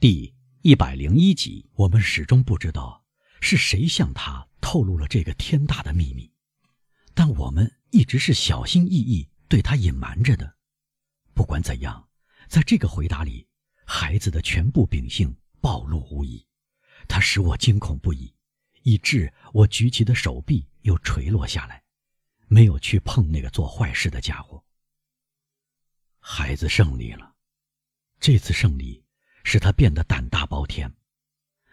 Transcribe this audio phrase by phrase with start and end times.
[0.00, 3.04] 第一百零一集，我们始终不知道
[3.42, 6.32] 是谁向他透露了这个天大的秘密，
[7.12, 10.56] 但我们一直是小心翼翼对他隐瞒着的。
[11.34, 12.08] 不管怎样，
[12.48, 13.46] 在这个回答里，
[13.84, 16.46] 孩子的全部秉性暴露无遗，
[17.06, 18.34] 他使我惊恐不已，
[18.84, 21.82] 以致我举起的手臂又垂落下来，
[22.48, 24.64] 没有去碰那个做坏事的家伙。
[26.20, 27.34] 孩子胜利了，
[28.18, 29.04] 这次胜利。
[29.44, 30.94] 使他变得胆大包天。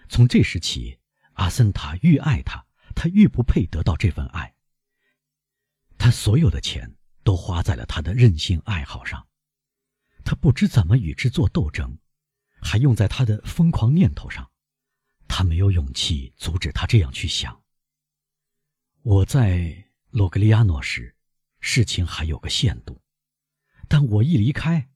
[0.10, 1.00] 从这时起，
[1.34, 4.56] 阿森塔愈爱他，他愈不配得到这份爱。
[5.98, 9.28] 他所有的钱都花在了他的任性爱好上，
[10.24, 11.98] 他不知怎么与之做斗争，
[12.62, 14.50] 还用在他的疯狂念头上。
[15.28, 17.62] 他没有勇气阻止他这样去想。
[19.02, 21.16] 我在罗格利亚诺时，
[21.60, 23.02] 事情还有个限度，
[23.90, 24.90] 但我一离开，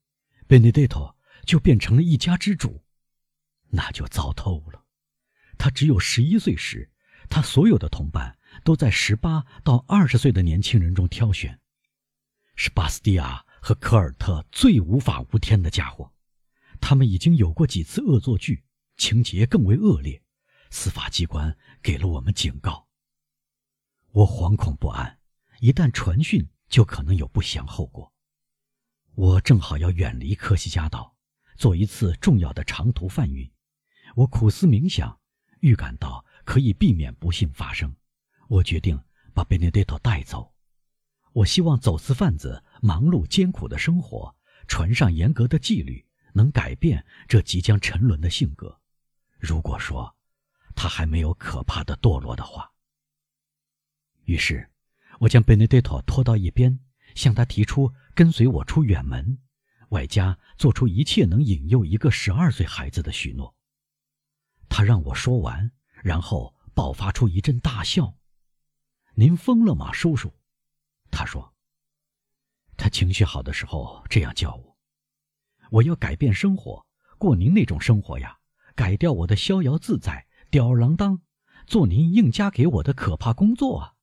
[0.47, 1.17] 贝内德托。
[1.45, 2.83] 就变成了一家之主，
[3.69, 4.83] 那就糟透了。
[5.57, 6.89] 他只有十一岁时，
[7.29, 11.59] 他所有的同伴都在十八到二十岁的年轻人中挑选，
[12.55, 16.11] 是巴斯蒂亚和科尔特最无法无天的家伙。
[16.79, 18.63] 他们已经有过几次恶作剧，
[18.97, 20.21] 情节更为恶劣。
[20.71, 22.87] 司法机关给了我们警告。
[24.11, 25.19] 我惶恐不安，
[25.59, 28.11] 一旦传讯，就可能有不祥后果。
[29.13, 31.10] 我正好要远离科西嘉岛。
[31.61, 33.47] 做一次重要的长途贩运，
[34.15, 35.19] 我苦思冥想，
[35.59, 37.95] 预感到可以避免不幸发生。
[38.47, 38.99] 我决定
[39.31, 40.55] 把贝内德托带走。
[41.33, 44.35] 我希望走私贩子忙碌艰苦的生活，
[44.67, 46.03] 船上严格的纪律
[46.33, 48.81] 能改变这即将沉沦的性格。
[49.37, 50.15] 如果说
[50.73, 52.71] 他还没有可怕的堕落的话，
[54.23, 54.67] 于是，
[55.19, 56.79] 我将贝内德托拖到一边，
[57.13, 59.37] 向他提出跟随我出远门。
[59.91, 63.55] 外加做出一切能引诱一个十二岁孩子的许诺。
[64.67, 68.15] 他让我说完，然后爆发出一阵大笑。
[69.15, 70.33] “您疯了吗，叔叔？”
[71.11, 71.53] 他说。
[72.77, 74.77] 他情绪好的时候这样叫我。
[75.69, 76.85] 我要改变生活，
[77.17, 78.39] 过您那种生活呀，
[78.75, 81.21] 改掉我的逍遥自在、吊儿郎当，
[81.67, 83.93] 做您硬加给我的可怕工作啊！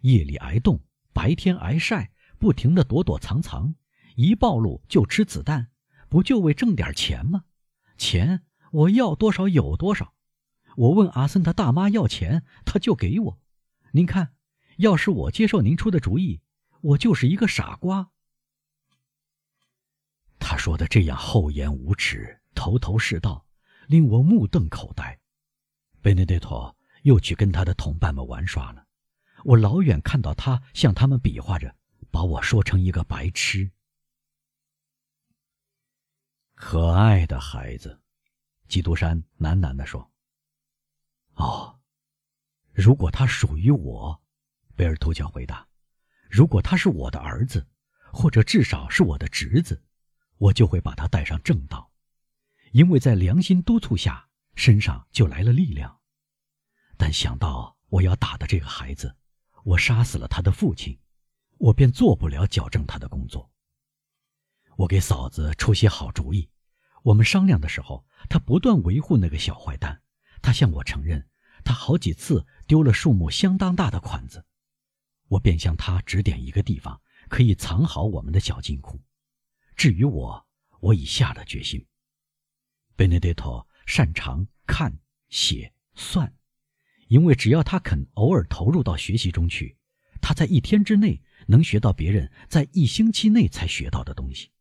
[0.00, 0.80] 夜里挨冻，
[1.12, 3.74] 白天挨晒，不停的躲躲藏藏。
[4.16, 5.68] 一暴露就吃子弹，
[6.08, 7.44] 不就为挣点钱吗？
[7.98, 10.14] 钱我要多少有多少。
[10.76, 13.38] 我问阿森他大妈要钱，他就给我。
[13.92, 14.34] 您看，
[14.78, 16.40] 要是我接受您出的主意，
[16.80, 18.10] 我就是一个傻瓜。
[20.38, 23.46] 他说的这样厚颜无耻、头头是道，
[23.86, 25.18] 令我目瞪口呆。
[26.00, 28.86] 贝内德托又去跟他的同伴们玩耍了。
[29.44, 31.74] 我老远看到他向他们比划着，
[32.10, 33.70] 把我说成一个白痴。
[36.56, 38.00] 可爱的孩子，
[38.66, 40.10] 基督山喃喃地说
[41.36, 41.78] ：“哦，
[42.72, 44.22] 如果他属于我，
[44.74, 45.68] 贝尔图乔回答，
[46.30, 47.68] 如果他是我的儿子，
[48.10, 49.84] 或者至少是我的侄子，
[50.38, 51.92] 我就会把他带上正道，
[52.72, 56.00] 因为在良心督促下，身上就来了力量。
[56.96, 59.14] 但想到我要打的这个孩子，
[59.62, 60.98] 我杀死了他的父亲，
[61.58, 63.52] 我便做不了矫正他的工作。”
[64.76, 66.48] 我给嫂子出些好主意，
[67.02, 70.02] 我们商量的时候，她不断维护那个小坏蛋。
[70.42, 71.28] 她向我承认，
[71.64, 74.44] 他好几次丢了数目相当大的款子。
[75.28, 79.02] 我便向他指点一个地方，可以藏好我们的小金库。
[79.74, 80.46] 至于我，
[80.78, 81.84] 我已下了决心。
[82.94, 84.96] 贝内德托擅长看、
[85.28, 86.32] 写、算，
[87.08, 89.76] 因为只要他肯偶尔投入到学习中去，
[90.20, 94.52] 他在一天之内能学到别人在一星期内才学到的东西。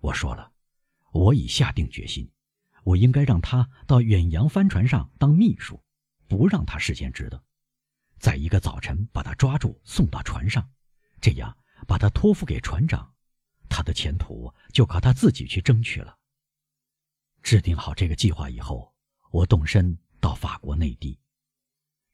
[0.00, 0.52] 我说了，
[1.12, 2.30] 我已下定决心，
[2.84, 5.82] 我应该让他到远洋帆船上当秘书，
[6.26, 7.42] 不让他事先知道。
[8.18, 10.70] 在一个早晨把他抓住，送到船上，
[11.20, 11.56] 这样
[11.86, 13.14] 把他托付给船长，
[13.68, 16.16] 他的前途就靠他自己去争取了。
[17.42, 18.94] 制定好这个计划以后，
[19.30, 21.18] 我动身到法国内地。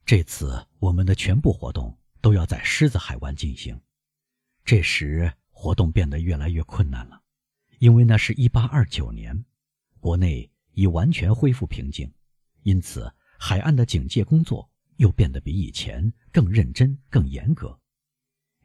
[0.05, 3.81] 这次我们的全部活动都要在狮子海湾进行，
[4.65, 7.21] 这时活动变得越来越困难了。
[7.79, 9.45] 因为那是一八二九年，
[10.01, 12.11] 国内已完全恢复平静，
[12.63, 17.79] 因此海岸的警戒工作又变得比以前更认真、更严格。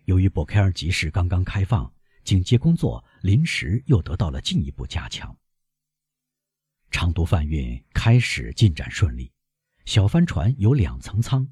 [0.05, 1.93] 由于博开尔集市刚刚开放，
[2.23, 5.37] 警戒工作临时又得到了进一步加强。
[6.89, 9.31] 长途贩运开始进展顺利，
[9.85, 11.47] 小帆船有两层舱，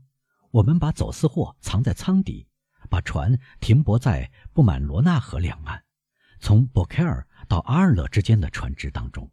[0.51, 2.47] 我们把走私货藏在舱底，
[2.89, 5.83] 把船停泊在布满罗纳河两岸，
[6.39, 7.25] 从博开尔。
[7.47, 9.27] 到阿尔勒之间的船只当中，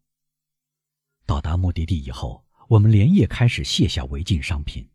[1.26, 4.88] 到达目的地以后，我们连夜开始卸下违禁商品，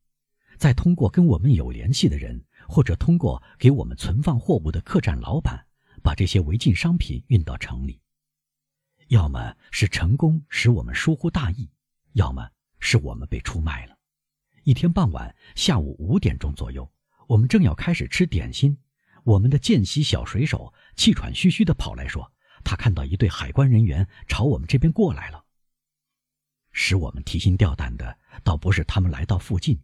[0.58, 5.68] 再通过跟我们有联系的人，或者通过给我们存放货物的客栈老板，
[6.02, 8.02] 把这些违禁商品运到城里。
[9.10, 11.70] 要么是成功使我们疏忽大意，
[12.14, 12.50] 要么
[12.80, 13.96] 是我们被出卖了。
[14.64, 16.92] 一天傍晚，下午五点钟左右，
[17.28, 18.76] 我们正要开始吃点心，
[19.24, 22.32] 我们的见习小水手气喘吁吁地跑来说
[22.64, 25.46] ：“他看到一队海关人员朝我们这边过来了。”
[26.72, 29.82] 使我们提心吊胆的，倒不是他们来到附近，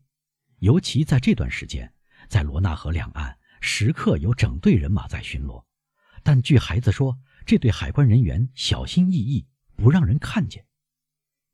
[0.60, 1.94] 尤其在这段时间，
[2.30, 5.63] 在罗纳河两岸时刻有整队人马在巡逻，
[6.24, 7.19] 但据孩子说。
[7.45, 9.48] 这对海关人员小心翼翼，
[9.78, 10.66] 不让人看见。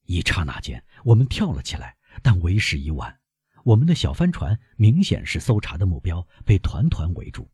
[0.06, 3.20] 一刹那间，我们跳了起来，但为时已晚。
[3.64, 7.48] 我们的小帆船明显是搜查的目标，被团团围住。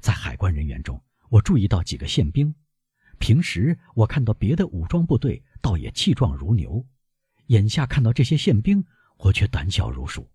[0.00, 2.54] 在海关人员中，我注意到几个宪兵。
[3.18, 6.84] 平时我看到别的武装部队，倒也气壮如牛。
[7.46, 8.84] 眼下看到这些宪兵，
[9.18, 10.30] 我却胆小如鼠。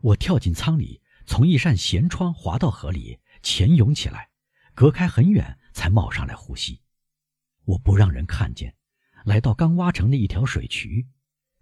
[0.00, 4.30] 我跳进舱里，从一扇舷窗滑到河里，潜泳起来，
[4.74, 5.58] 隔开很远。
[5.76, 6.80] 才冒上来呼吸，
[7.66, 8.74] 我不让人看见，
[9.26, 11.06] 来到刚挖成的一条水渠，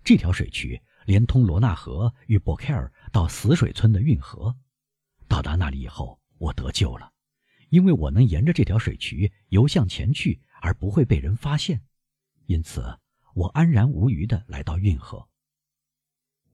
[0.04, 4.56] 这条水渠连通罗纳河与博凯尔到死水村的运河。
[5.26, 7.10] 到达那里以后，我得救了，
[7.74, 11.82] 因为我能沿着这条水渠游向前去，而不会被人发现，
[12.46, 13.00] 因此
[13.34, 15.28] 我安然无虞地来到运河。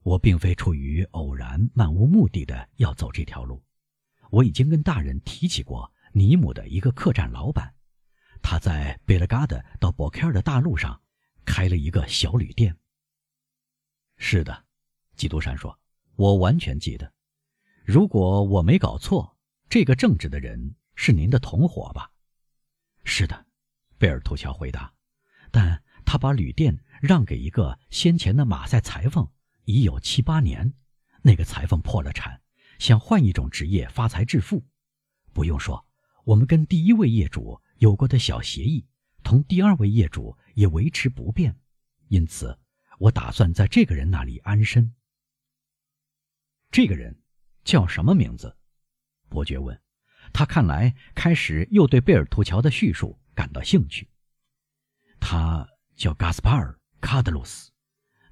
[0.01, 3.63] 我并非出于偶然、漫无目的的要走这条路，
[4.31, 5.93] 我已经跟大人提起过。
[6.11, 7.71] 尼姆的一个客栈老板，
[8.41, 10.99] 他在贝勒嘎德到博凯尔的大路上
[11.45, 12.75] 开了一个小旅店。
[14.17, 14.65] 是的，
[15.15, 15.79] 基督山说
[16.17, 17.13] ：“我完全记得。
[17.85, 19.37] 如果我没搞错，
[19.69, 22.11] 这个正直的人是您的同伙吧
[23.03, 23.47] ？”“是的。”
[23.97, 24.93] 贝尔图乔回答。
[25.49, 29.27] “但他把旅店让给一个先前的马赛裁缝，
[29.65, 30.71] 已有七八年。
[31.23, 32.39] 那个裁缝破了产，
[32.77, 34.63] 想换一种职业发财致富。
[35.33, 35.83] 不用说。”
[36.23, 38.85] 我们跟第一位业主有过的小协议，
[39.23, 41.59] 同第二位业主也维持不变，
[42.09, 42.59] 因此
[42.99, 44.93] 我打算在这个人那里安身。
[46.69, 47.23] 这个人
[47.63, 48.55] 叫什么名字？
[49.29, 49.81] 伯爵问。
[50.33, 54.07] 他看来开始又对贝尔图乔的叙述感到兴趣。
[55.19, 57.71] 他叫加斯帕尔·卡德鲁斯，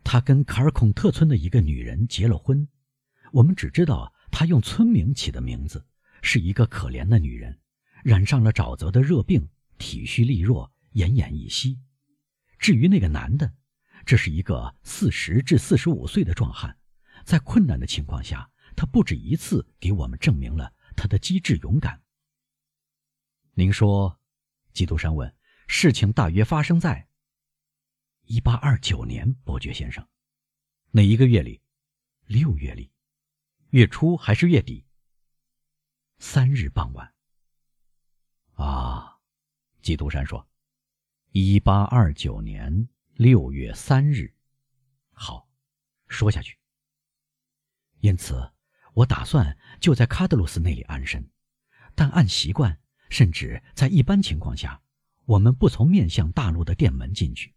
[0.03, 2.67] 他跟卡尔孔特村的一个女人结了婚。
[3.31, 5.85] 我们只知道他用村名起的名字，
[6.21, 7.59] 是一个可怜的女人。
[8.03, 11.77] 染上了沼泽的热病，体虚力弱，奄奄一息。
[12.57, 13.53] 至于那个男的，
[14.05, 16.77] 这是一个四十至四十五岁的壮汉，
[17.25, 22.03] 在困难的情况下，他不止一次给我们证明了他的机智勇敢。
[23.53, 24.19] 您说，
[24.73, 25.33] 基督山问，
[25.65, 27.07] 事情大约发生在
[28.25, 30.05] 一八二九年，伯爵先生，
[30.91, 31.61] 哪一个月里？
[32.25, 32.91] 六月里，
[33.69, 34.85] 月初还是月底？
[36.17, 37.15] 三日傍晚。
[38.55, 39.21] 啊，
[39.81, 40.45] 基督山说
[41.31, 44.35] ：“一八二九年六月三日，
[45.13, 45.49] 好，
[46.09, 46.59] 说下去。
[48.01, 48.51] 因此，
[48.93, 51.29] 我打算就在卡德鲁斯那里安身，
[51.95, 52.77] 但按习惯，
[53.09, 54.81] 甚至在一般情况下，
[55.25, 57.53] 我们不从面向大陆的店门进去。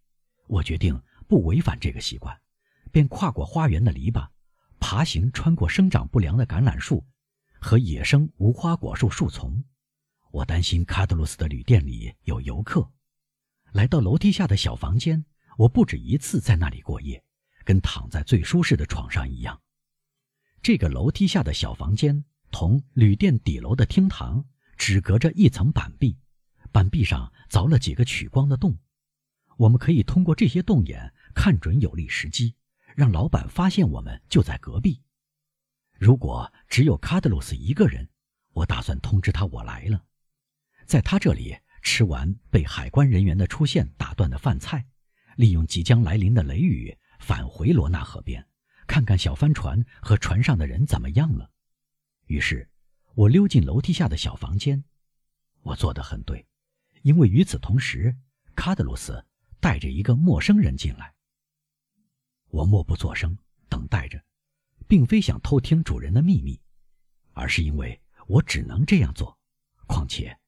[0.46, 2.38] 我决定不违反这个习惯，
[2.90, 4.29] 便跨过花园的篱笆，
[4.79, 7.05] 爬行穿过生长不良的橄榄树
[7.58, 9.65] 和野生无花果树树丛。”
[10.31, 12.91] 我担心卡德鲁斯的旅店里有游客，
[13.72, 15.24] 来到楼梯下的小房间。
[15.58, 17.22] 我不止一次在那里过夜，
[17.65, 19.60] 跟躺在最舒适的床上一样。
[20.63, 24.45] 这个楼梯下的小房间同旅店底楼的厅堂
[24.79, 26.17] 只隔着一层板壁，
[26.71, 28.79] 板壁上凿了几个取光的洞。
[29.57, 32.55] 我们可以通过这些洞眼看准有利时机，
[32.95, 35.03] 让老板发现我们就在隔壁。
[35.99, 38.09] 如果只有卡德鲁斯一个人，
[38.53, 40.05] 我打算通知他我来了。
[40.87, 44.87] 在他这里吃完被海关人员的出现打断的饭菜，
[45.35, 48.47] 利用即将来临的雷雨返回罗纳河边，
[48.86, 51.51] 看看小帆船和船上的人怎么样了。
[52.27, 52.69] 于是，
[53.15, 54.82] 我溜进楼梯下的小房间。
[55.62, 56.46] 我做得很对，
[57.03, 58.17] 因为与此同时，
[58.55, 59.24] 卡德鲁斯
[59.60, 61.15] 带着一个陌生人进来。
[62.48, 63.36] 我默不作声，
[63.69, 64.22] 等待着，
[64.86, 66.60] 并非想偷听主人的秘密，
[67.32, 69.39] 而是因为我只能这样做。
[69.86, 70.39] 况且。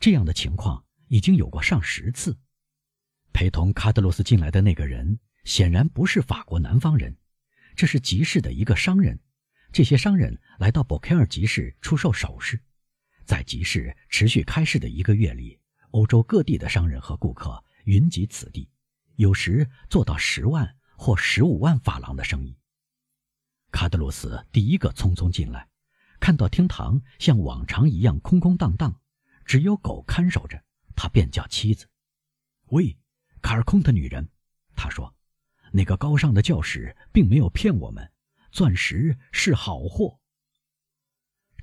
[0.00, 2.36] 这样的情况已经有过上十次。
[3.32, 7.16] 陪同卡德罗斯进来的那个人显然不是法国南方人，
[7.76, 9.18] 这是集市的一个商人。
[9.72, 12.62] 这些商人来到博凯尔集市出售首饰。
[13.24, 15.58] 在集市持续开市的一个月里，
[15.90, 18.70] 欧洲各地的商人和顾客云集此地，
[19.16, 22.56] 有时做到十万或十五万法郎的生意。
[23.72, 25.68] 卡德鲁斯第一个匆匆进来，
[26.20, 29.00] 看到厅堂像往常一样空空荡荡，
[29.44, 30.62] 只有狗看守着，
[30.94, 31.88] 他便叫妻子
[32.70, 32.96] ：“喂，
[33.42, 34.28] 卡尔空的女人。”
[34.76, 35.16] 他说
[35.76, 38.08] ：“那个高尚的教士并没有骗我们，
[38.52, 40.16] 钻石是好货。”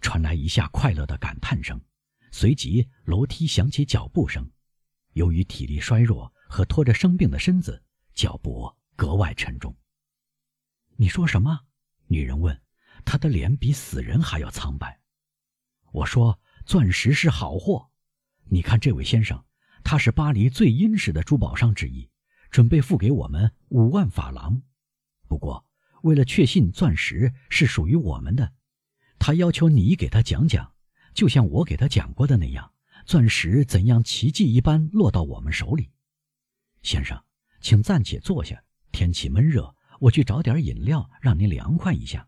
[0.02, 1.80] 传来一下快乐的感叹声，
[2.30, 4.46] 随即楼梯响起脚步声。
[5.14, 7.82] 由于体力衰弱和拖着生病的身子，
[8.14, 9.74] 脚步格外沉重。
[10.98, 11.62] 你说什么？
[12.08, 12.62] 女人问。
[13.06, 15.00] 她的脸比死人还要苍白。
[15.94, 16.38] 我说
[16.68, 17.90] ：“钻石是好货。
[18.44, 19.44] 你看这位先生，
[19.86, 22.11] 他是巴黎最殷实的珠宝商之一，
[22.52, 24.62] 准备付给我们五万法郎。
[25.28, 25.66] 不过，
[26.04, 28.54] 为了确信钻石是属于我们的，
[29.18, 30.74] 他要求你给他讲讲，
[31.16, 32.72] 就像我给他讲过的那样。”
[33.04, 35.90] 钻石怎样奇迹一般落到我们手里？
[36.84, 37.20] 先生，
[37.60, 38.64] 请暂且坐下。
[38.92, 42.28] 天气闷热，我去找点饮料，让您凉快一下。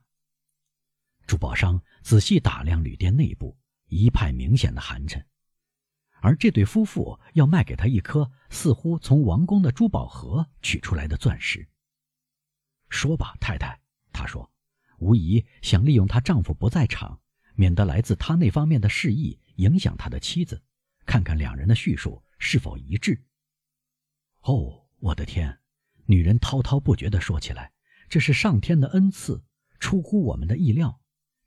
[1.28, 3.56] 珠宝商仔细打量旅店内部，
[3.88, 5.24] 一派明显的寒碜。
[6.24, 11.68] 而这对夫妇要卖给他一颗似乎从王宫的珠宝盒取出来的钻石。
[12.90, 13.78] 说吧，太太，
[14.14, 14.50] 他说，
[15.00, 17.20] 无疑想利用她丈夫不在场，
[17.56, 19.38] 免得来自他那方面的示意。
[19.58, 20.64] 影响他的妻子，
[21.06, 23.24] 看看两人的叙述是否一致。
[24.42, 25.60] 哦，我的天！
[26.06, 27.72] 女人滔滔不绝地说起来
[28.10, 29.44] ：“这是上天的恩赐，
[29.80, 31.02] 出乎我们的意料。”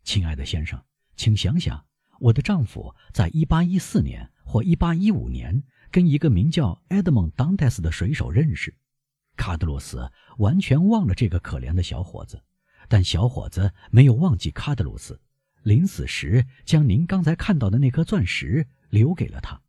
[0.04, 0.84] 亲爱的先生，
[1.16, 1.84] 请想想，
[2.20, 8.74] 我的丈夫在1814年或1815年跟一个名叫埃德蒙·当泰斯的水手认识。
[9.36, 12.42] 卡德罗斯完全忘了这个可怜的小伙子，
[12.88, 15.20] 但小伙子没有忘记卡德罗斯。
[15.62, 19.60] 临死时，将您刚才看到的那颗钻石留给了他。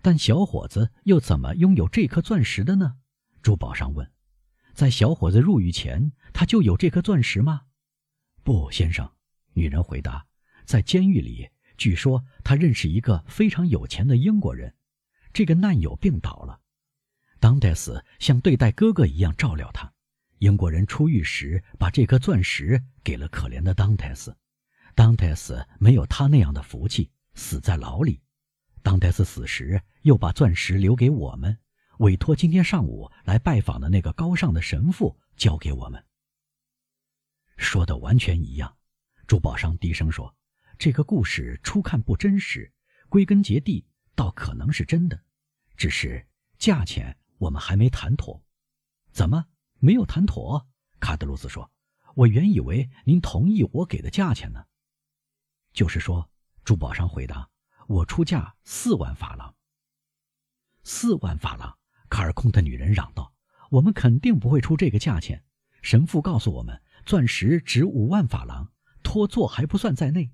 [0.00, 2.96] 但小伙子又怎么拥有这颗钻石的呢？
[3.42, 4.10] 珠宝商问。
[4.72, 7.62] 在小伙子入狱前，他就有这颗钻石吗？
[8.42, 9.10] 不，先生。
[9.52, 10.26] 女人回答。
[10.64, 14.74] 在监狱里，据说他认识一个非常有钱的英国人。
[15.32, 16.60] 这个难友病倒了，
[17.38, 19.92] 当戴斯像对待哥哥一样照料他。
[20.38, 24.36] 英国人出狱时，把这颗钻石给了可怜的当戴斯。
[24.94, 28.20] 当戴斯没有他那样的福气，死在牢里。
[28.82, 31.58] 当戴斯死时，又把钻石留给我们，
[31.98, 36.02] 委托今天上午来拜访的那个高尚的神父交给我们。
[37.56, 38.76] 说的完全一样，
[39.26, 40.34] 珠宝商低声说
[40.78, 42.72] ：“这个故事初看不真实，
[43.08, 45.24] 归根结底倒可能是真的，
[45.76, 46.26] 只是
[46.58, 48.42] 价钱我们还没谈妥。”
[49.10, 49.46] 怎么
[49.78, 50.68] 没有谈妥？
[51.00, 51.70] 卡德鲁斯说
[52.14, 54.66] ：“我原以为您同意我给的价钱呢。”
[55.72, 56.30] 就是说，
[56.62, 57.48] 珠宝商回答
[57.88, 59.54] ：“我出价四万法郎。”
[60.84, 61.78] 四万法郎！
[62.10, 63.32] 卡尔空的女人嚷道
[63.72, 65.42] ：“我们肯定不会出这个价钱。
[65.80, 70.30] 神父告诉我们，钻石值五万法郎，托做还不算在内。”